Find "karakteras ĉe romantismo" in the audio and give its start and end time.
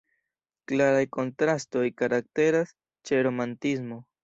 2.03-4.03